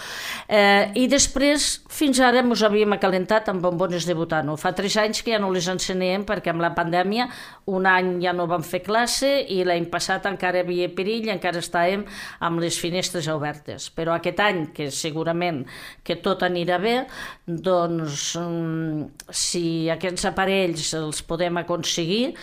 Eh, 0.47 0.91
I 1.03 1.07
després, 1.11 1.67
fins 1.93 2.19
ara, 2.23 2.41
ens 2.43 2.63
havíem 2.65 2.95
acalentat 2.95 3.49
amb 3.51 3.63
bombones 3.63 4.07
de 4.09 4.15
butano. 4.17 4.55
Fa 4.59 4.73
tres 4.75 4.97
anys 5.01 5.23
que 5.23 5.33
ja 5.33 5.41
no 5.41 5.51
les 5.53 5.67
ensenyem 5.71 6.25
perquè 6.27 6.53
amb 6.53 6.63
la 6.63 6.73
pandèmia 6.75 7.27
un 7.71 7.87
any 7.89 8.15
ja 8.23 8.33
no 8.35 8.47
vam 8.49 8.63
fer 8.65 8.81
classe 8.85 9.29
i 9.53 9.61
l'any 9.67 9.87
passat 9.91 10.27
encara 10.29 10.63
havia 10.63 10.89
perill, 10.93 11.29
encara 11.33 11.61
estàvem 11.63 12.05
amb 12.43 12.63
les 12.63 12.79
finestres 12.79 13.29
obertes. 13.31 13.89
Però 13.93 14.15
aquest 14.15 14.41
any, 14.43 14.65
que 14.75 14.89
segurament 14.91 15.63
que 16.03 16.17
tot 16.23 16.43
anirà 16.45 16.79
bé, 16.81 16.97
doncs 17.45 18.33
mm, 18.39 19.29
si 19.29 19.65
aquests 19.93 20.27
aparells 20.31 20.93
els 20.97 21.23
podem 21.27 21.61
aconseguir, 21.63 22.33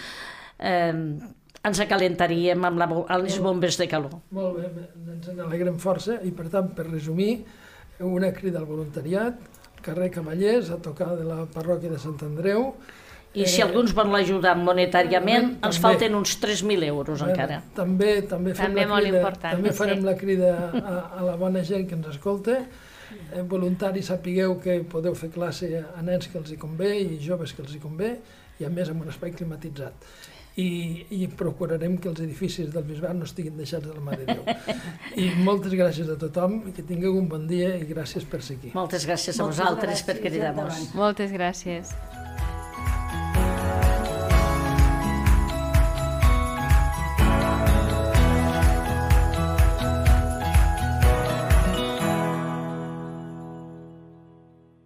eh, 0.59 0.95
ens 1.67 1.81
acalentaríem 1.85 2.65
amb, 2.65 2.81
la, 2.81 2.89
amb 2.89 3.27
les 3.27 3.39
bombes 3.43 3.77
de 3.81 3.89
calor. 3.91 4.17
Molt 4.37 4.57
bé, 4.57 4.87
ens 5.15 5.29
en 5.33 5.43
alegrem 5.45 5.77
força 5.83 6.21
i 6.25 6.33
per 6.37 6.49
tant, 6.53 6.71
per 6.77 6.89
resumir, 6.89 7.35
una 8.07 8.31
crida 8.33 8.63
al 8.63 8.69
voluntariat, 8.69 9.37
carrer 9.85 10.09
Cavallers, 10.15 10.71
a 10.73 10.81
tocar 10.81 11.13
de 11.19 11.27
la 11.29 11.45
parròquia 11.53 11.93
de 11.93 12.01
Sant 12.01 12.17
Andreu, 12.25 12.73
i 13.31 13.45
si 13.47 13.61
eh, 13.61 13.65
alguns 13.65 13.93
volen 13.95 14.17
ajudar 14.19 14.57
monetàriament, 14.59 15.53
ens 15.61 15.77
també, 15.77 15.83
falten 15.85 16.17
uns 16.19 16.33
3.000 16.43 16.89
euros 16.89 17.21
bé, 17.23 17.29
encara. 17.31 17.61
També, 17.77 18.15
també, 18.27 18.57
fem 18.59 18.73
també, 18.73 18.87
la 18.91 18.99
crida, 19.05 19.35
també 19.45 19.75
farem 19.77 20.01
sí. 20.01 20.07
la 20.09 20.15
crida 20.19 20.51
a, 20.81 20.97
a 21.21 21.27
la 21.29 21.37
bona 21.39 21.63
gent 21.67 21.87
que 21.87 21.95
ens 21.95 22.09
escolta. 22.11 22.57
Eh, 23.21 23.45
voluntaris 23.47 24.11
sapigueu 24.11 24.57
que 24.63 24.81
podeu 24.91 25.15
fer 25.19 25.31
classe 25.35 25.71
a 25.79 26.03
nens 26.03 26.27
que 26.31 26.41
els 26.41 26.51
hi 26.51 26.59
convé 26.59 26.97
i 27.05 27.21
joves 27.23 27.55
que 27.55 27.63
els 27.63 27.77
hi 27.77 27.81
convé 27.83 28.17
i 28.59 28.67
a 28.67 28.71
més 28.73 28.91
amb 28.91 29.05
un 29.05 29.11
espai 29.15 29.31
climatitzat 29.35 30.11
i, 30.59 30.69
i 31.15 31.29
procurarem 31.39 31.97
que 32.03 32.11
els 32.11 32.23
edificis 32.25 32.71
del 32.75 32.87
Bisbat 32.89 33.15
no 33.17 33.29
estiguin 33.29 33.57
deixats 33.61 33.87
de 33.87 33.95
la 33.95 34.03
mà 34.05 34.19
de 34.19 34.27
Déu. 34.31 34.43
I 35.23 35.31
moltes 35.47 35.77
gràcies 35.79 36.11
a 36.11 36.19
tothom, 36.21 36.61
i 36.71 36.75
que 36.77 36.87
tingueu 36.87 37.19
un 37.19 37.29
bon 37.31 37.47
dia 37.51 37.75
i 37.79 37.87
gràcies 37.89 38.27
per 38.27 38.43
ser 38.43 38.59
aquí. 38.59 38.75
Moltes 38.75 39.07
gràcies 39.09 39.39
a 39.39 39.45
Moltes 39.45 39.61
vosaltres 39.61 40.03
gràcies, 40.03 40.09
per 40.11 40.19
cridar-nos. 40.25 40.89
Moltes 40.99 41.37
gràcies. 41.37 41.95